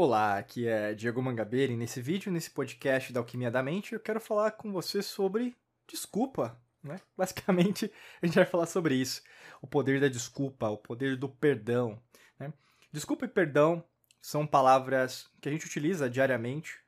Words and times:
Olá, 0.00 0.38
aqui 0.38 0.64
é 0.64 0.94
Diego 0.94 1.20
Mangabeira 1.20 1.72
e 1.72 1.76
nesse 1.76 2.00
vídeo, 2.00 2.30
nesse 2.30 2.48
podcast 2.52 3.12
da 3.12 3.18
Alquimia 3.18 3.50
da 3.50 3.64
Mente, 3.64 3.94
eu 3.94 3.98
quero 3.98 4.20
falar 4.20 4.52
com 4.52 4.70
você 4.70 5.02
sobre 5.02 5.56
desculpa, 5.88 6.56
né? 6.80 7.00
Basicamente, 7.18 7.90
a 8.22 8.24
gente 8.24 8.36
vai 8.36 8.46
falar 8.46 8.66
sobre 8.66 8.94
isso. 8.94 9.20
O 9.60 9.66
poder 9.66 10.00
da 10.00 10.06
desculpa, 10.06 10.68
o 10.68 10.78
poder 10.78 11.16
do 11.16 11.28
perdão, 11.28 12.00
né? 12.38 12.52
Desculpa 12.92 13.24
e 13.24 13.28
perdão 13.28 13.82
são 14.22 14.46
palavras 14.46 15.28
que 15.40 15.48
a 15.48 15.52
gente 15.52 15.66
utiliza 15.66 16.08
diariamente, 16.08 16.78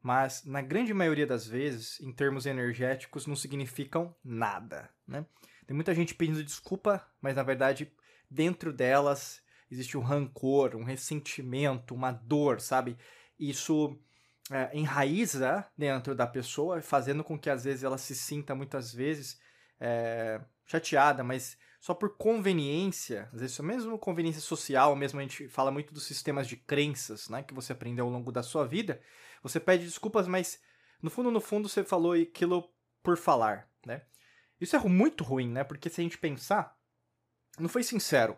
mas 0.00 0.42
na 0.46 0.62
grande 0.62 0.94
maioria 0.94 1.26
das 1.26 1.46
vezes, 1.46 2.00
em 2.00 2.10
termos 2.10 2.46
energéticos, 2.46 3.26
não 3.26 3.36
significam 3.36 4.16
nada, 4.24 4.88
né? 5.06 5.26
Tem 5.66 5.74
muita 5.74 5.94
gente 5.94 6.14
pedindo 6.14 6.42
desculpa, 6.42 7.06
mas 7.20 7.36
na 7.36 7.42
verdade, 7.42 7.92
dentro 8.30 8.72
delas 8.72 9.44
existe 9.70 9.96
um 9.96 10.02
rancor, 10.02 10.76
um 10.76 10.84
ressentimento, 10.84 11.94
uma 11.94 12.12
dor, 12.12 12.60
sabe? 12.60 12.96
Isso 13.38 13.98
é, 14.50 14.70
enraiza 14.76 15.66
dentro 15.76 16.14
da 16.14 16.26
pessoa, 16.26 16.80
fazendo 16.80 17.24
com 17.24 17.38
que 17.38 17.50
às 17.50 17.64
vezes 17.64 17.84
ela 17.84 17.98
se 17.98 18.14
sinta 18.14 18.54
muitas 18.54 18.92
vezes 18.92 19.40
é, 19.80 20.40
chateada, 20.64 21.22
mas 21.22 21.58
só 21.80 21.94
por 21.94 22.16
conveniência, 22.16 23.28
às 23.32 23.40
vezes 23.40 23.58
mesmo 23.60 23.98
conveniência 23.98 24.40
social, 24.40 24.96
mesmo 24.96 25.20
a 25.20 25.22
gente 25.22 25.48
fala 25.48 25.70
muito 25.70 25.92
dos 25.92 26.04
sistemas 26.04 26.48
de 26.48 26.56
crenças, 26.56 27.28
né, 27.28 27.42
que 27.42 27.54
você 27.54 27.72
aprendeu 27.72 28.06
ao 28.06 28.10
longo 28.10 28.32
da 28.32 28.42
sua 28.42 28.66
vida, 28.66 29.00
você 29.42 29.60
pede 29.60 29.84
desculpas, 29.84 30.26
mas 30.26 30.60
no 31.02 31.10
fundo, 31.10 31.30
no 31.30 31.40
fundo, 31.40 31.68
você 31.68 31.84
falou 31.84 32.12
aquilo 32.12 32.68
por 33.02 33.16
falar, 33.16 33.68
né? 33.86 34.02
Isso 34.60 34.74
é 34.74 34.78
muito 34.80 35.22
ruim, 35.22 35.48
né? 35.48 35.62
Porque 35.62 35.90
se 35.90 36.00
a 36.00 36.04
gente 36.04 36.18
pensar, 36.18 36.76
não 37.58 37.68
foi 37.68 37.82
sincero. 37.82 38.36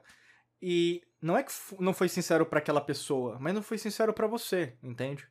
E 0.61 1.03
não 1.21 1.37
é 1.37 1.43
que 1.43 1.53
não 1.79 1.93
foi 1.93 2.09
sincero 2.09 2.47
para 2.47 2.59
aquela 2.59 2.81
pessoa, 2.81 3.39
mas 3.41 3.55
não 3.55 3.63
foi 3.63 3.79
sincero 3.79 4.13
para 4.13 4.27
você, 4.27 4.77
entende? 4.83 5.29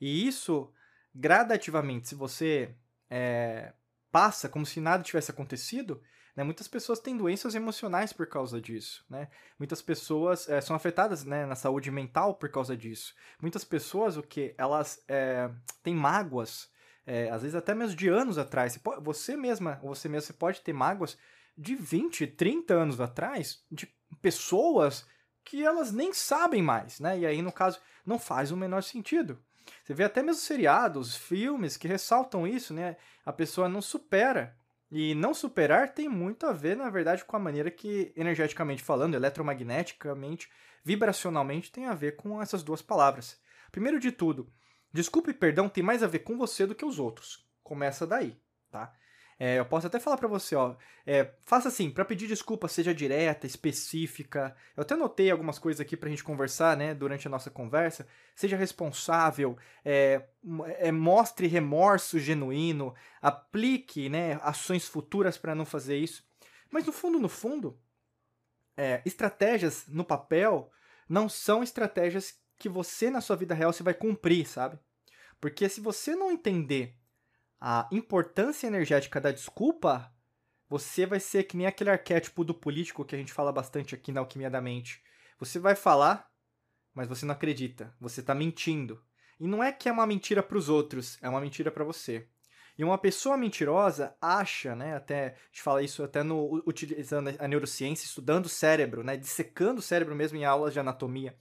E 0.00 0.26
isso, 0.26 0.72
gradativamente, 1.14 2.08
se 2.08 2.14
você 2.14 2.74
é, 3.08 3.72
passa 4.12 4.48
como 4.48 4.66
se 4.66 4.80
nada 4.80 5.02
tivesse 5.02 5.30
acontecido, 5.30 6.02
né, 6.36 6.42
muitas 6.42 6.66
pessoas 6.66 6.98
têm 6.98 7.16
doenças 7.16 7.54
emocionais 7.54 8.12
por 8.12 8.26
causa 8.26 8.60
disso. 8.60 9.04
Né? 9.08 9.28
Muitas 9.58 9.80
pessoas 9.80 10.48
é, 10.48 10.60
são 10.60 10.74
afetadas 10.74 11.24
né, 11.24 11.46
na 11.46 11.54
saúde 11.54 11.90
mental 11.90 12.34
por 12.34 12.48
causa 12.48 12.76
disso. 12.76 13.14
Muitas 13.40 13.64
pessoas, 13.64 14.16
o 14.16 14.22
que? 14.22 14.54
Elas 14.58 15.02
é, 15.08 15.50
têm 15.82 15.94
mágoas, 15.94 16.68
é, 17.06 17.30
às 17.30 17.42
vezes 17.42 17.54
até 17.54 17.74
mesmo 17.74 17.96
de 17.96 18.08
anos 18.08 18.36
atrás. 18.36 18.78
Você, 19.02 19.36
mesma, 19.36 19.80
você 19.82 20.08
mesmo, 20.08 20.26
você 20.26 20.32
pode 20.32 20.60
ter 20.60 20.72
mágoas 20.72 21.16
de 21.56 21.76
20, 21.76 22.26
30 22.26 22.74
anos 22.74 23.00
atrás, 23.00 23.64
de 23.70 23.86
pessoas 24.20 25.06
que 25.44 25.64
elas 25.64 25.92
nem 25.92 26.12
sabem 26.12 26.62
mais, 26.62 27.00
né? 27.00 27.18
E 27.18 27.26
aí, 27.26 27.42
no 27.42 27.52
caso, 27.52 27.80
não 28.04 28.18
faz 28.18 28.50
o 28.50 28.56
menor 28.56 28.82
sentido. 28.82 29.38
Você 29.82 29.94
vê 29.94 30.04
até 30.04 30.22
mesmo 30.22 30.40
seriados, 30.40 31.16
filmes 31.16 31.76
que 31.76 31.88
ressaltam 31.88 32.46
isso, 32.46 32.72
né? 32.72 32.96
A 33.24 33.32
pessoa 33.32 33.68
não 33.68 33.82
supera. 33.82 34.56
E 34.90 35.14
não 35.14 35.34
superar 35.34 35.92
tem 35.92 36.08
muito 36.08 36.46
a 36.46 36.52
ver, 36.52 36.76
na 36.76 36.88
verdade, 36.88 37.24
com 37.24 37.36
a 37.36 37.40
maneira 37.40 37.70
que, 37.70 38.12
energeticamente 38.16 38.82
falando, 38.82 39.14
eletromagneticamente, 39.14 40.48
vibracionalmente, 40.84 41.72
tem 41.72 41.86
a 41.86 41.94
ver 41.94 42.16
com 42.16 42.40
essas 42.40 42.62
duas 42.62 42.80
palavras. 42.80 43.40
Primeiro 43.72 43.98
de 43.98 44.12
tudo, 44.12 44.52
desculpa 44.92 45.30
e 45.30 45.34
perdão 45.34 45.68
tem 45.68 45.82
mais 45.82 46.02
a 46.02 46.06
ver 46.06 46.20
com 46.20 46.38
você 46.38 46.66
do 46.66 46.74
que 46.74 46.84
os 46.84 46.98
outros. 46.98 47.44
Começa 47.62 48.06
daí, 48.06 48.36
tá? 48.70 48.94
É, 49.38 49.58
eu 49.58 49.64
posso 49.64 49.86
até 49.86 49.98
falar 49.98 50.16
para 50.16 50.28
você, 50.28 50.54
ó, 50.54 50.76
é, 51.04 51.32
faça 51.44 51.68
assim, 51.68 51.90
para 51.90 52.04
pedir 52.04 52.28
desculpa, 52.28 52.68
seja 52.68 52.94
direta, 52.94 53.46
específica. 53.46 54.56
Eu 54.76 54.82
até 54.82 54.94
notei 54.94 55.30
algumas 55.30 55.58
coisas 55.58 55.80
aqui 55.80 55.96
pra 55.96 56.08
gente 56.08 56.22
conversar, 56.22 56.76
né, 56.76 56.94
durante 56.94 57.26
a 57.26 57.30
nossa 57.30 57.50
conversa. 57.50 58.06
Seja 58.34 58.56
responsável, 58.56 59.56
é, 59.84 60.22
é 60.78 60.92
mostre 60.92 61.46
remorso 61.46 62.18
genuíno, 62.18 62.94
aplique, 63.20 64.08
né, 64.08 64.38
ações 64.42 64.86
futuras 64.86 65.36
para 65.36 65.54
não 65.54 65.64
fazer 65.64 65.96
isso. 65.96 66.24
Mas 66.70 66.86
no 66.86 66.92
fundo, 66.92 67.18
no 67.18 67.28
fundo, 67.28 67.78
é, 68.76 69.02
estratégias 69.04 69.86
no 69.88 70.04
papel 70.04 70.70
não 71.08 71.28
são 71.28 71.62
estratégias 71.62 72.38
que 72.58 72.68
você 72.68 73.10
na 73.10 73.20
sua 73.20 73.36
vida 73.36 73.54
real 73.54 73.72
você 73.72 73.82
vai 73.82 73.94
cumprir, 73.94 74.46
sabe? 74.46 74.78
Porque 75.40 75.68
se 75.68 75.80
você 75.80 76.16
não 76.16 76.30
entender 76.30 76.96
a 77.66 77.88
importância 77.90 78.66
energética 78.66 79.18
da 79.18 79.32
desculpa, 79.32 80.12
você 80.68 81.06
vai 81.06 81.18
ser 81.18 81.44
que 81.44 81.56
nem 81.56 81.66
aquele 81.66 81.88
arquétipo 81.88 82.44
do 82.44 82.52
político 82.52 83.06
que 83.06 83.14
a 83.14 83.18
gente 83.18 83.32
fala 83.32 83.50
bastante 83.50 83.94
aqui 83.94 84.12
na 84.12 84.20
Alquimia 84.20 84.50
da 84.50 84.60
Mente. 84.60 85.02
Você 85.38 85.58
vai 85.58 85.74
falar, 85.74 86.30
mas 86.92 87.08
você 87.08 87.24
não 87.24 87.32
acredita. 87.32 87.96
Você 87.98 88.20
está 88.20 88.34
mentindo. 88.34 89.02
E 89.40 89.46
não 89.46 89.64
é 89.64 89.72
que 89.72 89.88
é 89.88 89.92
uma 89.92 90.06
mentira 90.06 90.42
para 90.42 90.58
os 90.58 90.68
outros, 90.68 91.16
é 91.22 91.28
uma 91.28 91.40
mentira 91.40 91.70
para 91.70 91.84
você. 91.84 92.28
E 92.76 92.84
uma 92.84 92.98
pessoa 92.98 93.34
mentirosa 93.34 94.14
acha, 94.20 94.76
né, 94.76 94.94
até 94.94 95.28
a 95.28 95.46
gente 95.46 95.62
fala 95.62 95.82
isso 95.82 96.02
até 96.02 96.22
no 96.22 96.62
utilizando 96.66 97.34
a 97.38 97.48
neurociência, 97.48 98.04
estudando 98.04 98.44
o 98.44 98.50
cérebro, 98.50 99.02
né, 99.02 99.16
dissecando 99.16 99.78
o 99.78 99.82
cérebro 99.82 100.14
mesmo 100.14 100.36
em 100.36 100.44
aulas 100.44 100.74
de 100.74 100.80
anatomia. 100.80 101.34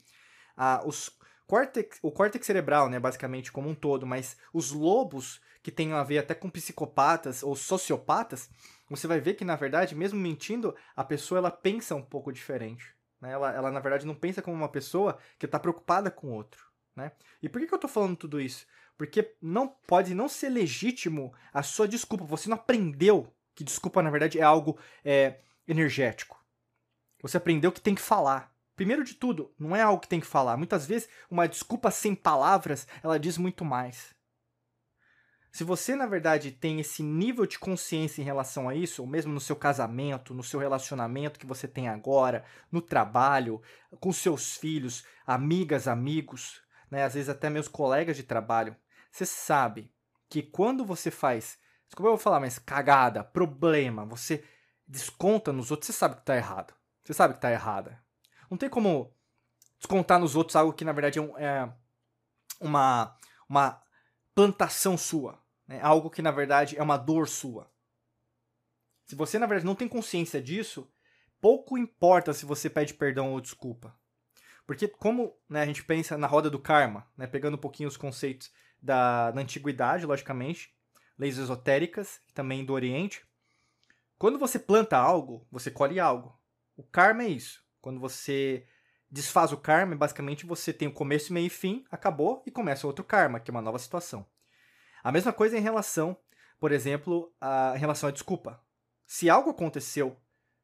Ah, 0.55 0.81
os 0.85 1.11
córtex, 1.53 1.99
o 2.01 2.11
córtex 2.11 2.47
cerebral, 2.47 2.89
né, 2.89 2.99
basicamente 2.99 3.51
como 3.51 3.69
um 3.69 3.75
todo, 3.75 4.07
mas 4.07 4.35
os 4.51 4.71
lobos 4.71 5.39
que 5.61 5.71
tem 5.71 5.93
a 5.93 6.01
ver 6.01 6.17
até 6.17 6.33
com 6.33 6.49
psicopatas 6.49 7.43
ou 7.43 7.55
sociopatas, 7.55 8.49
você 8.89 9.05
vai 9.05 9.19
ver 9.19 9.35
que, 9.35 9.45
na 9.45 9.55
verdade, 9.55 9.93
mesmo 9.93 10.19
mentindo, 10.19 10.75
a 10.95 11.03
pessoa 11.03 11.37
ela 11.37 11.51
pensa 11.51 11.93
um 11.93 12.01
pouco 12.01 12.33
diferente. 12.33 12.95
Né? 13.21 13.31
Ela, 13.33 13.53
ela, 13.53 13.71
na 13.71 13.79
verdade, 13.79 14.03
não 14.03 14.15
pensa 14.15 14.41
como 14.41 14.57
uma 14.57 14.67
pessoa 14.67 15.19
que 15.37 15.45
está 15.45 15.59
preocupada 15.59 16.09
com 16.09 16.29
o 16.29 16.33
outro. 16.33 16.65
Né? 16.95 17.11
E 17.39 17.47
por 17.47 17.61
que, 17.61 17.67
que 17.67 17.73
eu 17.73 17.77
estou 17.77 17.89
falando 17.89 18.17
tudo 18.17 18.41
isso? 18.41 18.65
Porque 18.97 19.35
não 19.39 19.67
pode 19.67 20.15
não 20.15 20.27
ser 20.27 20.49
legítimo 20.49 21.35
a 21.53 21.61
sua 21.61 21.87
desculpa. 21.87 22.25
Você 22.25 22.49
não 22.49 22.55
aprendeu 22.55 23.31
que 23.53 23.63
desculpa, 23.63 24.01
na 24.01 24.09
verdade, 24.09 24.39
é 24.39 24.43
algo 24.43 24.79
é, 25.05 25.37
energético. 25.67 26.43
Você 27.21 27.37
aprendeu 27.37 27.71
que 27.71 27.79
tem 27.79 27.93
que 27.93 28.01
falar. 28.01 28.51
Primeiro 28.75 29.03
de 29.03 29.13
tudo, 29.13 29.53
não 29.57 29.75
é 29.75 29.81
algo 29.81 30.01
que 30.01 30.07
tem 30.07 30.19
que 30.19 30.25
falar. 30.25 30.57
Muitas 30.57 30.85
vezes, 30.85 31.07
uma 31.29 31.47
desculpa 31.47 31.91
sem 31.91 32.15
palavras, 32.15 32.87
ela 33.03 33.19
diz 33.19 33.37
muito 33.37 33.63
mais. 33.63 34.15
Se 35.51 35.63
você, 35.63 35.95
na 35.95 36.07
verdade, 36.07 36.51
tem 36.51 36.79
esse 36.79 37.03
nível 37.03 37.45
de 37.45 37.59
consciência 37.59 38.23
em 38.23 38.25
relação 38.25 38.67
a 38.67 38.73
isso, 38.73 39.03
ou 39.03 39.07
mesmo 39.07 39.31
no 39.31 39.39
seu 39.39 39.55
casamento, 39.55 40.33
no 40.33 40.41
seu 40.41 40.59
relacionamento 40.59 41.39
que 41.39 41.45
você 41.45 41.67
tem 41.67 41.87
agora, 41.87 42.43
no 42.71 42.81
trabalho, 42.81 43.61
com 43.99 44.11
seus 44.11 44.57
filhos, 44.57 45.05
amigas, 45.27 45.87
amigos, 45.87 46.63
né, 46.89 47.03
às 47.03 47.13
vezes 47.13 47.29
até 47.29 47.51
meus 47.51 47.67
colegas 47.67 48.17
de 48.17 48.23
trabalho, 48.23 48.75
você 49.11 49.27
sabe 49.27 49.93
que 50.27 50.41
quando 50.41 50.83
você 50.83 51.11
faz, 51.11 51.59
desculpa 51.85 52.07
eu 52.07 52.13
vou 52.13 52.17
falar, 52.17 52.39
mas 52.39 52.57
cagada, 52.57 53.23
problema, 53.23 54.03
você 54.03 54.43
desconta 54.87 55.53
nos 55.53 55.69
outros, 55.69 55.85
você 55.85 55.93
sabe 55.93 56.15
que 56.15 56.21
está 56.21 56.35
errado. 56.35 56.73
Você 57.03 57.13
sabe 57.13 57.33
que 57.33 57.37
está 57.37 57.51
errada. 57.51 58.02
Não 58.49 58.57
tem 58.57 58.69
como 58.69 59.13
descontar 59.79 60.19
nos 60.19 60.35
outros 60.35 60.55
algo 60.55 60.73
que 60.73 60.85
na 60.85 60.91
verdade 60.91 61.19
é, 61.19 61.43
é 61.43 61.73
uma, 62.59 63.17
uma 63.47 63.81
plantação 64.33 64.97
sua. 64.97 65.41
Né? 65.67 65.79
Algo 65.81 66.09
que, 66.09 66.21
na 66.21 66.31
verdade, 66.31 66.77
é 66.77 66.83
uma 66.83 66.97
dor 66.97 67.27
sua. 67.27 67.71
Se 69.05 69.15
você, 69.15 69.37
na 69.37 69.45
verdade, 69.45 69.65
não 69.65 69.75
tem 69.75 69.87
consciência 69.87 70.41
disso, 70.41 70.89
pouco 71.41 71.77
importa 71.77 72.33
se 72.33 72.45
você 72.45 72.69
pede 72.69 72.93
perdão 72.93 73.33
ou 73.33 73.41
desculpa. 73.41 73.95
Porque 74.65 74.87
como 74.87 75.37
né, 75.49 75.61
a 75.61 75.65
gente 75.65 75.83
pensa 75.83 76.17
na 76.17 76.27
roda 76.27 76.49
do 76.49 76.59
karma, 76.59 77.05
né, 77.17 77.27
pegando 77.27 77.55
um 77.55 77.59
pouquinho 77.59 77.89
os 77.89 77.97
conceitos 77.97 78.51
da, 78.81 79.31
da 79.31 79.41
antiguidade, 79.41 80.05
logicamente, 80.05 80.73
leis 81.17 81.37
esotéricas, 81.37 82.21
também 82.33 82.63
do 82.65 82.73
Oriente, 82.73 83.25
quando 84.17 84.39
você 84.39 84.57
planta 84.57 84.97
algo, 84.97 85.45
você 85.51 85.69
colhe 85.69 85.99
algo. 85.99 86.39
O 86.77 86.83
karma 86.83 87.23
é 87.23 87.27
isso. 87.27 87.62
Quando 87.83 87.99
você 87.99 88.65
desfaz 89.11 89.51
o 89.51 89.57
karma, 89.57 89.93
basicamente 89.93 90.45
você 90.45 90.71
tem 90.71 90.87
o 90.87 90.93
começo, 90.93 91.33
meio 91.33 91.47
e 91.47 91.49
fim, 91.49 91.83
acabou 91.91 92.41
e 92.47 92.49
começa 92.49 92.87
outro 92.87 93.03
karma, 93.03 93.41
que 93.41 93.51
é 93.51 93.53
uma 93.53 93.61
nova 93.61 93.77
situação. 93.77 94.25
A 95.03 95.11
mesma 95.11 95.33
coisa 95.33 95.57
em 95.57 95.61
relação, 95.61 96.17
por 96.61 96.71
exemplo, 96.71 97.35
a, 97.41 97.73
em 97.75 97.79
relação 97.79 98.07
à 98.07 98.11
desculpa. 98.11 98.63
se 99.05 99.29
algo 99.29 99.49
aconteceu 99.49 100.17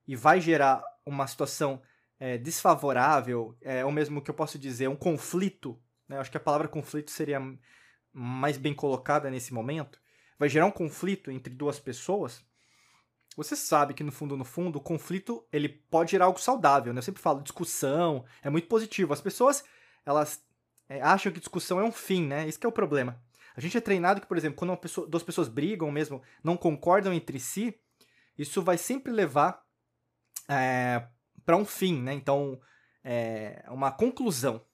e 0.07 0.15
vai 0.15 0.39
gerar 0.39 0.81
uma 1.05 1.27
situação 1.27 1.81
é, 2.17 2.37
desfavorável, 2.37 3.53
é, 3.61 3.83
ou 3.83 3.91
mesmo 3.91 4.21
que 4.21 4.31
eu 4.31 4.35
posso 4.35 4.57
dizer, 4.57 4.87
um 4.87 4.95
conflito, 4.95 5.77
né? 6.07 6.19
acho 6.19 6.31
que 6.31 6.37
a 6.37 6.39
palavra 6.39 6.69
conflito 6.69 7.11
seria 7.11 7.41
mais 8.13 8.57
bem 8.57 8.73
colocada 8.73 9.29
nesse 9.29 9.53
momento, 9.53 9.99
vai 10.37 10.47
gerar 10.47 10.67
um 10.67 10.71
conflito 10.71 11.29
entre 11.29 11.53
duas 11.53 11.81
pessoas, 11.81 12.45
você 13.43 13.55
sabe 13.55 13.93
que 13.93 14.03
no 14.03 14.11
fundo, 14.11 14.35
no 14.35 14.43
fundo, 14.43 14.77
o 14.77 14.81
conflito 14.81 15.45
ele 15.51 15.69
pode 15.69 16.11
gerar 16.11 16.25
algo 16.25 16.39
saudável, 16.39 16.93
né? 16.93 16.99
Eu 16.99 17.03
sempre 17.03 17.21
falo, 17.21 17.41
discussão 17.41 18.25
é 18.43 18.49
muito 18.49 18.67
positivo. 18.67 19.13
As 19.13 19.21
pessoas, 19.21 19.63
elas 20.05 20.43
é, 20.89 21.01
acham 21.01 21.31
que 21.31 21.39
discussão 21.39 21.79
é 21.79 21.83
um 21.83 21.91
fim, 21.91 22.25
né? 22.25 22.47
Isso 22.47 22.59
que 22.59 22.65
é 22.65 22.69
o 22.69 22.73
problema. 22.73 23.21
A 23.55 23.61
gente 23.61 23.77
é 23.77 23.81
treinado 23.81 24.21
que, 24.21 24.27
por 24.27 24.37
exemplo, 24.37 24.57
quando 24.57 24.75
pessoa, 24.77 25.07
duas 25.07 25.23
pessoas 25.23 25.47
brigam 25.47 25.91
mesmo, 25.91 26.21
não 26.43 26.57
concordam 26.57 27.13
entre 27.13 27.39
si, 27.39 27.79
isso 28.37 28.61
vai 28.61 28.77
sempre 28.77 29.11
levar 29.11 29.63
é, 30.47 31.07
para 31.45 31.57
um 31.57 31.65
fim, 31.65 32.01
né? 32.01 32.13
Então, 32.13 32.59
é 33.03 33.63
uma 33.69 33.91
conclusão. 33.91 34.65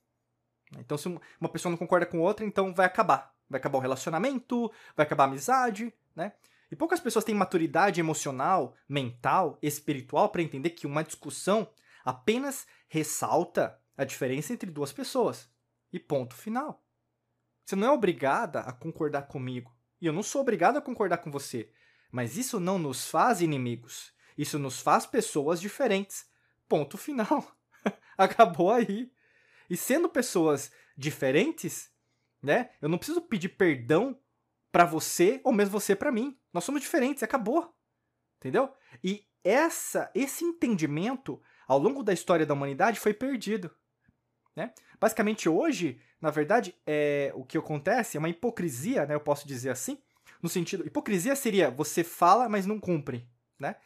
Então, 0.78 0.98
se 0.98 1.08
uma 1.08 1.50
pessoa 1.50 1.70
não 1.70 1.78
concorda 1.78 2.06
com 2.06 2.20
outra, 2.20 2.46
então 2.46 2.74
vai 2.74 2.86
acabar. 2.86 3.34
Vai 3.50 3.60
acabar 3.60 3.78
o 3.78 3.82
relacionamento, 3.82 4.72
vai 4.96 5.06
acabar 5.06 5.26
a 5.26 5.28
amizade, 5.28 5.94
né? 6.16 6.34
E 6.72 6.76
poucas 6.76 7.00
pessoas 7.00 7.26
têm 7.26 7.36
maturidade 7.36 8.00
emocional, 8.00 8.76
mental, 8.88 9.58
espiritual 9.62 10.30
para 10.30 10.42
entender 10.42 10.72
que 10.72 10.88
uma 10.88 11.04
discussão 11.04 11.70
apenas 12.04 12.66
ressalta 12.88 13.80
a 13.98 14.04
diferença 14.04 14.54
entre 14.54 14.70
duas 14.70 14.92
pessoas. 14.92 15.50
E 15.92 16.00
ponto 16.00 16.36
final. 16.36 16.84
Você 17.66 17.76
não 17.76 17.88
é 17.88 17.92
obrigada 17.92 18.62
a 18.62 18.72
concordar 18.72 19.24
comigo. 19.24 19.76
E 20.00 20.06
eu 20.06 20.14
não 20.14 20.22
sou 20.22 20.42
obrigado 20.42 20.78
a 20.78 20.82
concordar 20.82 21.18
com 21.18 21.32
você. 21.32 21.72
Mas 22.12 22.38
isso 22.38 22.60
não 22.60 22.78
nos 22.78 23.10
faz 23.10 23.42
inimigos. 23.42 24.14
Isso 24.38 24.60
nos 24.60 24.80
faz 24.80 25.06
pessoas 25.06 25.60
diferentes. 25.60 26.30
Ponto 26.68 26.98
final. 26.98 27.46
Acabou 28.18 28.72
aí. 28.72 29.12
E 29.70 29.76
sendo 29.76 30.08
pessoas 30.10 30.72
diferentes, 30.98 31.90
né? 32.42 32.70
Eu 32.82 32.90
não 32.90 32.98
preciso 32.98 33.22
pedir 33.22 33.50
perdão 33.50 34.18
para 34.76 34.84
você 34.84 35.40
ou 35.42 35.54
mesmo 35.54 35.72
você 35.72 35.96
para 35.96 36.12
mim. 36.12 36.38
Nós 36.52 36.66
somos 36.66 36.82
diferentes, 36.82 37.24
acabou. 37.24 37.74
Entendeu? 38.38 38.74
E 39.02 39.26
essa 39.42 40.12
esse 40.14 40.44
entendimento 40.44 41.42
ao 41.66 41.80
longo 41.80 42.04
da 42.04 42.12
história 42.12 42.46
da 42.46 42.54
humanidade 42.54 43.00
foi 43.00 43.14
perdido, 43.14 43.74
né? 44.54 44.74
Basicamente 45.00 45.48
hoje, 45.48 46.02
na 46.20 46.30
verdade, 46.30 46.76
é 46.86 47.32
o 47.36 47.46
que 47.46 47.58
acontece 47.58 48.18
é 48.18 48.20
uma 48.20 48.28
hipocrisia, 48.28 49.06
né? 49.06 49.16
Eu 49.16 49.22
posso 49.22 49.48
dizer 49.48 49.70
assim, 49.70 49.98
no 50.42 50.50
sentido, 50.50 50.86
hipocrisia 50.86 51.38
seria 51.38 51.72
você 51.72 52.04
fala, 52.04 52.50
mas 52.50 52.66
não 52.66 52.78
cumpre, 52.78 53.26
né? 53.58 53.78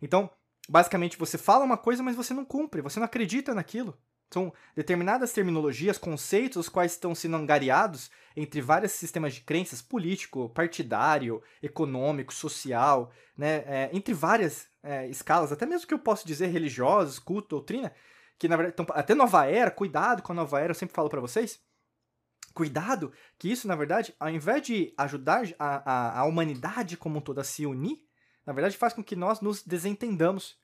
Então, 0.00 0.30
basicamente 0.68 1.18
você 1.18 1.36
fala 1.36 1.64
uma 1.64 1.76
coisa, 1.76 2.04
mas 2.04 2.14
você 2.14 2.32
não 2.32 2.44
cumpre, 2.44 2.82
você 2.82 3.00
não 3.00 3.06
acredita 3.06 3.52
naquilo. 3.52 3.98
São 4.30 4.52
determinadas 4.74 5.32
terminologias, 5.32 5.98
conceitos, 5.98 6.56
os 6.56 6.68
quais 6.68 6.92
estão 6.92 7.14
sendo 7.14 7.36
angariados 7.36 8.10
entre 8.36 8.60
vários 8.60 8.92
sistemas 8.92 9.34
de 9.34 9.40
crenças 9.40 9.80
político, 9.80 10.48
partidário, 10.50 11.42
econômico, 11.62 12.34
social, 12.34 13.10
né, 13.36 13.64
é, 13.66 13.90
entre 13.92 14.12
várias 14.12 14.68
é, 14.82 15.08
escalas, 15.08 15.52
até 15.52 15.64
mesmo 15.64 15.86
que 15.86 15.94
eu 15.94 15.98
posso 15.98 16.26
dizer 16.26 16.48
religiosos, 16.48 17.18
culto, 17.18 17.48
doutrina, 17.48 17.92
que 18.38 18.48
na 18.48 18.56
verdade, 18.56 18.74
então, 18.78 18.94
até 18.96 19.14
nova 19.14 19.46
era, 19.46 19.70
cuidado 19.70 20.22
com 20.22 20.32
a 20.32 20.34
nova 20.34 20.60
era, 20.60 20.70
eu 20.70 20.74
sempre 20.74 20.94
falo 20.94 21.08
para 21.08 21.20
vocês, 21.20 21.60
cuidado 22.52 23.12
que 23.38 23.50
isso, 23.50 23.68
na 23.68 23.76
verdade, 23.76 24.14
ao 24.18 24.30
invés 24.30 24.62
de 24.62 24.92
ajudar 24.98 25.44
a, 25.58 25.90
a, 25.90 26.20
a 26.20 26.24
humanidade 26.24 26.96
como 26.96 27.18
um 27.18 27.22
todo 27.22 27.38
a 27.38 27.44
se 27.44 27.64
unir, 27.64 28.02
na 28.44 28.52
verdade 28.52 28.76
faz 28.76 28.92
com 28.92 29.02
que 29.02 29.16
nós 29.16 29.40
nos 29.40 29.62
desentendamos, 29.62 30.58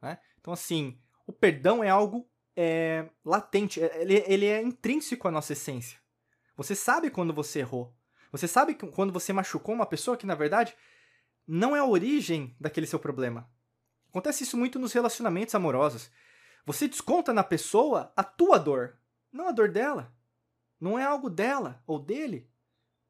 né? 0.00 0.18
Então, 0.40 0.52
assim, 0.52 0.98
o 1.26 1.32
perdão 1.32 1.82
é 1.82 1.88
algo 1.88 2.28
é, 2.60 3.08
latente, 3.24 3.80
é, 3.80 4.02
ele, 4.02 4.24
ele 4.26 4.46
é 4.46 4.60
intrínseco 4.60 5.28
à 5.28 5.30
nossa 5.30 5.52
essência. 5.52 5.96
Você 6.56 6.74
sabe 6.74 7.08
quando 7.08 7.32
você 7.32 7.60
errou. 7.60 7.96
Você 8.32 8.48
sabe 8.48 8.74
quando 8.74 9.12
você 9.12 9.32
machucou 9.32 9.72
uma 9.72 9.86
pessoa 9.86 10.16
que, 10.16 10.26
na 10.26 10.34
verdade, 10.34 10.74
não 11.46 11.76
é 11.76 11.78
a 11.78 11.84
origem 11.84 12.56
daquele 12.58 12.88
seu 12.88 12.98
problema. 12.98 13.48
Acontece 14.08 14.42
isso 14.42 14.56
muito 14.56 14.76
nos 14.76 14.92
relacionamentos 14.92 15.54
amorosos. 15.54 16.10
Você 16.66 16.88
desconta 16.88 17.32
na 17.32 17.44
pessoa 17.44 18.12
a 18.16 18.24
tua 18.24 18.58
dor, 18.58 18.98
não 19.32 19.46
a 19.46 19.52
dor 19.52 19.70
dela. 19.70 20.12
Não 20.80 20.98
é 20.98 21.04
algo 21.04 21.30
dela 21.30 21.80
ou 21.86 21.96
dele. 21.96 22.50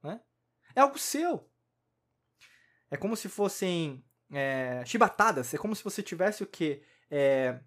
Né? 0.02 0.20
É 0.74 0.82
algo 0.82 0.98
seu. 0.98 1.48
É 2.90 2.98
como 2.98 3.16
se 3.16 3.30
fossem 3.30 4.04
é, 4.30 4.82
chibatadas. 4.84 5.54
É 5.54 5.56
como 5.56 5.74
se 5.74 5.82
você 5.82 6.02
tivesse 6.02 6.42
o 6.42 6.46
quê? 6.46 6.82
É, 7.10 7.60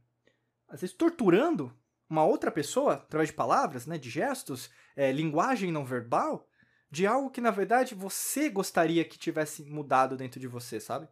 às 0.71 0.81
vezes, 0.81 0.95
torturando 0.95 1.71
uma 2.09 2.25
outra 2.25 2.51
pessoa 2.51 2.93
através 2.93 3.29
de 3.29 3.35
palavras, 3.35 3.85
né, 3.85 3.97
de 3.97 4.09
gestos, 4.09 4.69
é, 4.95 5.11
linguagem 5.11 5.71
não 5.71 5.85
verbal, 5.85 6.47
de 6.89 7.07
algo 7.07 7.29
que 7.29 7.39
na 7.39 7.51
verdade 7.51 7.95
você 7.95 8.49
gostaria 8.49 9.05
que 9.05 9.17
tivesse 9.17 9.63
mudado 9.63 10.17
dentro 10.17 10.39
de 10.39 10.47
você, 10.47 10.79
sabe? 10.79 11.07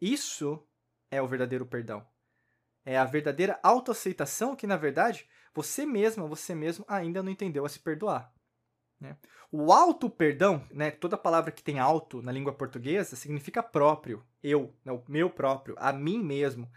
Isso 0.00 0.62
é 1.10 1.22
o 1.22 1.26
verdadeiro 1.26 1.64
perdão. 1.64 2.06
É 2.84 2.98
a 2.98 3.04
verdadeira 3.04 3.58
autoaceitação 3.62 4.54
que 4.54 4.66
na 4.66 4.76
verdade 4.76 5.26
você 5.54 5.86
mesma, 5.86 6.26
você 6.26 6.54
mesmo 6.54 6.84
ainda 6.86 7.22
não 7.22 7.32
entendeu 7.32 7.64
a 7.64 7.68
se 7.68 7.78
perdoar. 7.78 8.30
Né? 9.00 9.16
O 9.50 9.72
auto 9.72 10.10
perdão, 10.10 10.66
né, 10.70 10.90
toda 10.90 11.16
palavra 11.16 11.50
que 11.50 11.62
tem 11.62 11.78
auto 11.78 12.20
na 12.20 12.30
língua 12.30 12.52
portuguesa 12.52 13.16
significa 13.16 13.62
próprio, 13.62 14.22
eu, 14.42 14.74
né, 14.84 14.92
o 14.92 15.02
meu 15.08 15.30
próprio, 15.30 15.74
a 15.78 15.92
mim 15.92 16.22
mesmo. 16.22 16.70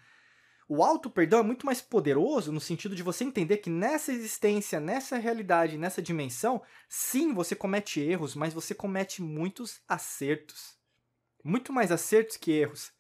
O 0.72 0.84
auto-perdão 0.84 1.40
é 1.40 1.44
muito 1.44 1.66
mais 1.66 1.82
poderoso 1.82 2.52
no 2.52 2.62
sentido 2.62 2.96
de 2.96 3.02
você 3.02 3.24
entender 3.24 3.58
que 3.58 3.72
nessa 3.72 4.14
existência, 4.14 4.80
nessa 4.80 5.18
realidade, 5.18 5.80
nessa 5.80 6.00
dimensão, 6.00 6.62
sim, 6.88 7.34
você 7.34 7.56
comete 7.56 8.00
erros, 8.00 8.36
mas 8.36 8.54
você 8.54 8.76
comete 8.76 9.20
muitos 9.20 9.82
acertos. 9.88 10.78
Muito 11.44 11.74
mais 11.74 11.92
acertos 11.92 12.38
que 12.38 12.52
erros. 12.52 12.92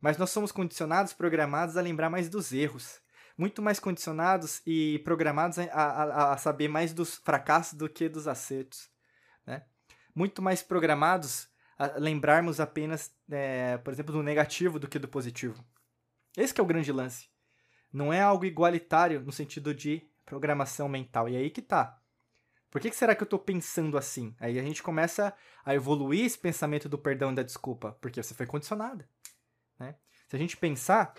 Mas 0.00 0.18
nós 0.18 0.30
somos 0.30 0.50
condicionados, 0.50 1.12
programados 1.12 1.76
a 1.76 1.80
lembrar 1.80 2.10
mais 2.10 2.28
dos 2.28 2.52
erros. 2.52 3.00
Muito 3.36 3.62
mais 3.62 3.78
condicionados 3.78 4.60
e 4.66 4.98
programados 5.04 5.60
a, 5.60 5.64
a, 5.70 6.32
a 6.32 6.36
saber 6.36 6.66
mais 6.66 6.92
dos 6.92 7.14
fracassos 7.14 7.74
do 7.74 7.88
que 7.88 8.08
dos 8.08 8.26
acertos. 8.26 8.90
Né? 9.46 9.62
Muito 10.12 10.42
mais 10.42 10.64
programados 10.64 11.48
a 11.78 11.96
lembrarmos 11.96 12.58
apenas, 12.58 13.14
é, 13.30 13.78
por 13.78 13.92
exemplo, 13.92 14.12
do 14.12 14.20
negativo 14.20 14.80
do 14.80 14.88
que 14.88 14.98
do 14.98 15.06
positivo. 15.06 15.64
Esse 16.38 16.58
é 16.58 16.62
o 16.62 16.66
grande 16.66 16.92
lance. 16.92 17.28
Não 17.92 18.12
é 18.12 18.20
algo 18.20 18.44
igualitário 18.44 19.20
no 19.20 19.32
sentido 19.32 19.74
de 19.74 20.08
programação 20.24 20.88
mental. 20.88 21.28
E 21.28 21.36
aí 21.36 21.50
que 21.50 21.60
tá. 21.60 22.00
Por 22.70 22.80
que, 22.80 22.90
que 22.90 22.96
será 22.96 23.14
que 23.14 23.22
eu 23.22 23.26
estou 23.26 23.38
pensando 23.38 23.96
assim? 23.96 24.36
Aí 24.38 24.58
a 24.58 24.62
gente 24.62 24.82
começa 24.82 25.34
a 25.64 25.74
evoluir 25.74 26.24
esse 26.24 26.38
pensamento 26.38 26.88
do 26.88 26.98
perdão 26.98 27.32
e 27.32 27.34
da 27.34 27.42
desculpa, 27.42 27.96
porque 28.00 28.22
você 28.22 28.34
foi 28.34 28.46
condicionada. 28.46 29.08
Né? 29.78 29.94
Se 30.28 30.36
a 30.36 30.38
gente 30.38 30.56
pensar, 30.56 31.14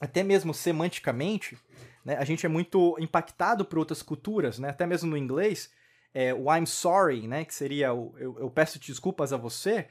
até 0.00 0.22
mesmo 0.24 0.54
semanticamente, 0.54 1.58
né, 2.04 2.16
a 2.16 2.24
gente 2.24 2.46
é 2.46 2.48
muito 2.48 2.96
impactado 2.98 3.64
por 3.64 3.78
outras 3.78 4.02
culturas, 4.02 4.58
né? 4.58 4.70
até 4.70 4.86
mesmo 4.86 5.10
no 5.10 5.16
inglês, 5.16 5.70
é, 6.14 6.32
o 6.32 6.52
I'm 6.52 6.66
sorry, 6.66 7.28
né, 7.28 7.44
que 7.44 7.54
seria 7.54 7.92
o 7.92 8.14
eu, 8.18 8.38
eu 8.38 8.50
peço 8.50 8.78
desculpas 8.78 9.32
a 9.32 9.36
você, 9.36 9.88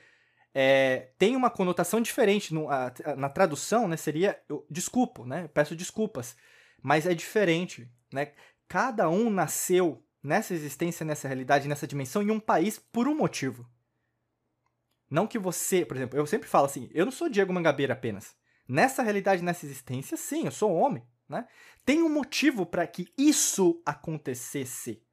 é, 0.53 1.11
tem 1.17 1.35
uma 1.35 1.49
conotação 1.49 2.01
diferente 2.01 2.53
no, 2.53 2.69
a, 2.69 2.93
na 3.17 3.29
tradução, 3.29 3.87
né? 3.87 3.95
Seria 3.97 4.41
eu, 4.49 4.65
desculpo, 4.69 5.25
né? 5.25 5.47
peço 5.47 5.75
desculpas, 5.75 6.35
mas 6.81 7.05
é 7.05 7.13
diferente, 7.13 7.89
né? 8.11 8.33
Cada 8.67 9.09
um 9.09 9.29
nasceu 9.29 10.03
nessa 10.23 10.53
existência, 10.53 11.05
nessa 11.05 11.27
realidade, 11.27 11.67
nessa 11.67 11.87
dimensão 11.87 12.21
em 12.21 12.31
um 12.31 12.39
país 12.39 12.77
por 12.77 13.07
um 13.07 13.15
motivo. 13.15 13.69
Não 15.09 15.27
que 15.27 15.37
você, 15.37 15.85
por 15.85 15.97
exemplo, 15.97 16.17
eu 16.17 16.25
sempre 16.25 16.47
falo 16.47 16.65
assim, 16.65 16.89
eu 16.93 17.03
não 17.03 17.11
sou 17.11 17.29
Diego 17.29 17.51
Mangabeira 17.51 17.93
apenas. 17.93 18.35
Nessa 18.67 19.03
realidade, 19.03 19.43
nessa 19.43 19.65
existência, 19.65 20.15
sim, 20.15 20.45
eu 20.45 20.51
sou 20.51 20.71
homem, 20.71 21.03
né? 21.27 21.45
Tem 21.83 22.01
um 22.01 22.09
motivo 22.09 22.65
para 22.65 22.87
que 22.87 23.11
isso 23.17 23.81
acontecesse. 23.85 25.03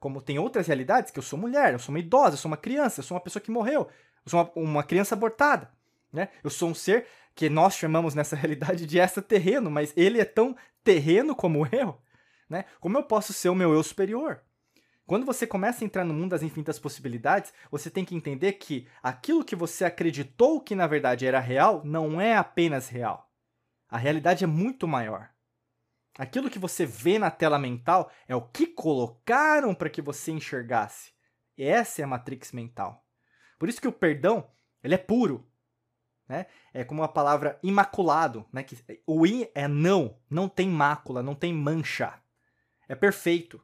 Como 0.00 0.22
tem 0.22 0.38
outras 0.38 0.66
realidades 0.66 1.10
que 1.10 1.18
eu 1.18 1.22
sou 1.22 1.38
mulher, 1.38 1.74
eu 1.74 1.78
sou 1.78 1.94
uma 1.94 1.98
idosa, 2.00 2.32
eu 2.32 2.38
sou 2.38 2.50
uma 2.50 2.56
criança, 2.56 3.00
eu 3.00 3.04
sou 3.04 3.14
uma 3.14 3.22
pessoa 3.22 3.42
que 3.42 3.50
morreu. 3.50 3.86
Eu 4.24 4.30
sou 4.30 4.40
uma, 4.40 4.52
uma 4.70 4.82
criança 4.82 5.14
abortada. 5.14 5.70
Né? 6.10 6.30
Eu 6.42 6.48
sou 6.48 6.70
um 6.70 6.74
ser 6.74 7.06
que 7.34 7.50
nós 7.50 7.74
chamamos 7.74 8.14
nessa 8.14 8.34
realidade 8.36 8.86
de 8.86 8.98
extraterreno, 8.98 9.70
mas 9.70 9.92
ele 9.94 10.18
é 10.18 10.24
tão 10.24 10.56
terreno 10.82 11.36
como 11.36 11.66
eu. 11.70 12.00
Né? 12.48 12.64
Como 12.80 12.96
eu 12.96 13.02
posso 13.02 13.34
ser 13.34 13.50
o 13.50 13.54
meu 13.54 13.74
eu 13.74 13.82
superior? 13.82 14.42
Quando 15.06 15.26
você 15.26 15.46
começa 15.46 15.84
a 15.84 15.86
entrar 15.86 16.04
no 16.04 16.14
mundo 16.14 16.30
das 16.30 16.42
infinitas 16.42 16.78
possibilidades, 16.78 17.52
você 17.70 17.90
tem 17.90 18.04
que 18.04 18.14
entender 18.14 18.52
que 18.54 18.86
aquilo 19.02 19.44
que 19.44 19.56
você 19.56 19.84
acreditou 19.84 20.60
que 20.60 20.74
na 20.74 20.86
verdade 20.86 21.26
era 21.26 21.40
real 21.40 21.82
não 21.84 22.20
é 22.20 22.36
apenas 22.36 22.88
real. 22.88 23.28
A 23.88 23.98
realidade 23.98 24.44
é 24.44 24.46
muito 24.46 24.88
maior. 24.88 25.28
Aquilo 26.18 26.50
que 26.50 26.58
você 26.58 26.84
vê 26.84 27.18
na 27.18 27.30
tela 27.30 27.58
mental 27.58 28.10
é 28.26 28.34
o 28.34 28.42
que 28.42 28.66
colocaram 28.66 29.74
para 29.74 29.90
que 29.90 30.02
você 30.02 30.32
enxergasse. 30.32 31.12
Essa 31.56 32.02
é 32.02 32.04
a 32.04 32.08
matrix 32.08 32.52
mental. 32.52 33.06
Por 33.58 33.68
isso 33.68 33.80
que 33.80 33.88
o 33.88 33.92
perdão, 33.92 34.50
ele 34.82 34.94
é 34.94 34.98
puro. 34.98 35.46
né? 36.28 36.46
É 36.72 36.84
como 36.84 37.02
a 37.02 37.08
palavra 37.08 37.58
imaculado, 37.62 38.46
né? 38.52 38.62
Que 38.62 38.76
o 39.06 39.26
i 39.26 39.50
é 39.54 39.66
não, 39.66 40.18
não 40.28 40.48
tem 40.48 40.68
mácula, 40.68 41.22
não 41.22 41.34
tem 41.34 41.52
mancha. 41.52 42.14
É 42.88 42.94
perfeito. 42.94 43.62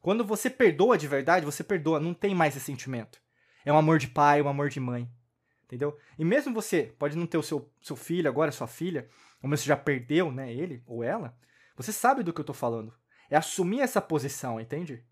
Quando 0.00 0.24
você 0.24 0.48
perdoa 0.48 0.96
de 0.96 1.08
verdade, 1.08 1.44
você 1.44 1.62
perdoa, 1.62 2.00
não 2.00 2.14
tem 2.14 2.34
mais 2.34 2.56
esse 2.56 2.64
sentimento. 2.64 3.20
É 3.64 3.72
um 3.72 3.76
amor 3.76 3.98
de 3.98 4.08
pai, 4.08 4.40
um 4.40 4.48
amor 4.48 4.70
de 4.70 4.80
mãe. 4.80 5.10
Entendeu? 5.64 5.98
E 6.18 6.24
mesmo 6.24 6.54
você 6.54 6.94
pode 6.98 7.16
não 7.16 7.26
ter 7.26 7.36
o 7.36 7.42
seu, 7.42 7.70
seu 7.82 7.94
filho 7.94 8.28
agora, 8.28 8.50
sua 8.50 8.66
filha, 8.66 9.06
ou 9.42 9.50
mesmo 9.50 9.64
você 9.64 9.68
já 9.68 9.76
perdeu, 9.76 10.32
né, 10.32 10.50
ele 10.50 10.82
ou 10.86 11.04
ela, 11.04 11.36
você 11.78 11.92
sabe 11.92 12.24
do 12.24 12.32
que 12.32 12.40
eu 12.40 12.44
tô 12.44 12.52
falando. 12.52 12.92
É 13.30 13.36
assumir 13.36 13.80
essa 13.80 14.02
posição, 14.02 14.60
entende? 14.60 15.06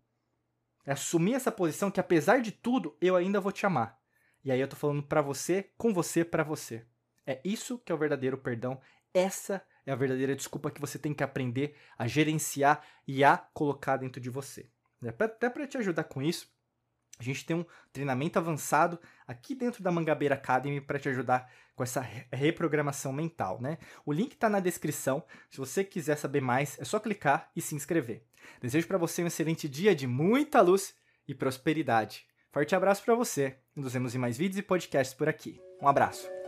É 0.85 0.90
assumir 0.90 1.35
essa 1.35 1.52
posição 1.52 1.92
que 1.92 2.00
apesar 2.00 2.40
de 2.40 2.50
tudo, 2.50 2.96
eu 3.00 3.14
ainda 3.14 3.40
vou 3.40 3.52
te 3.52 3.64
amar. 3.64 4.00
E 4.44 4.50
aí 4.50 4.61
eu 4.61 4.66
tô 4.66 4.75
falando 4.75 5.02
para 5.02 5.23
você, 5.23 5.70
com 5.78 5.94
você, 5.94 6.25
para 6.25 6.42
você. 6.42 6.85
É 7.25 7.40
isso 7.44 7.78
que 7.78 7.92
é 7.92 7.94
o 7.94 7.99
verdadeiro 7.99 8.37
perdão. 8.37 8.80
Essa 9.14 9.64
é 9.87 9.92
a 9.92 9.96
verdadeira 9.96 10.35
desculpa 10.35 10.70
que 10.70 10.80
você 10.80 10.99
tem 10.99 11.14
que 11.14 11.23
aprender 11.23 11.76
a 11.96 12.08
gerenciar 12.08 12.85
e 13.06 13.23
a 13.23 13.37
colocar 13.37 13.99
dentro 13.99 14.20
de 14.20 14.28
você. 14.28 14.68
Até 15.06 15.49
para 15.49 15.68
te 15.68 15.78
ajudar 15.78 16.04
com 16.04 16.20
isso, 16.20 16.49
a 17.18 17.23
gente 17.23 17.44
tem 17.44 17.56
um 17.56 17.64
treinamento 17.92 18.38
avançado 18.38 18.99
aqui 19.26 19.54
dentro 19.54 19.82
da 19.82 19.90
Mangabeira 19.90 20.35
Academy 20.35 20.80
para 20.80 20.99
te 20.99 21.08
ajudar 21.08 21.50
com 21.75 21.82
essa 21.82 22.00
reprogramação 22.32 23.12
mental, 23.12 23.61
né? 23.61 23.78
O 24.04 24.12
link 24.12 24.32
está 24.32 24.49
na 24.49 24.61
descrição. 24.61 25.23
Se 25.50 25.58
você 25.58 25.85
quiser 25.85 26.16
saber 26.16 26.40
mais, 26.40 26.78
é 26.78 26.85
só 26.85 26.99
clicar 26.99 27.50
e 27.54 27.61
se 27.61 27.75
inscrever. 27.75 28.23
Desejo 28.61 28.87
para 28.87 28.99
você 28.99 29.23
um 29.23 29.26
excelente 29.26 29.68
dia 29.68 29.94
de 29.94 30.06
muita 30.06 30.61
luz 30.61 30.94
e 31.28 31.35
prosperidade. 31.35 32.26
Forte 32.50 32.75
abraço 32.75 33.04
para 33.04 33.14
você. 33.14 33.58
Nos 33.75 33.92
vemos 33.92 34.14
em 34.14 34.18
mais 34.18 34.38
vídeos 34.38 34.58
e 34.58 34.62
podcasts 34.62 35.14
por 35.14 35.28
aqui. 35.28 35.61
Um 35.80 35.88
abraço. 35.88 36.46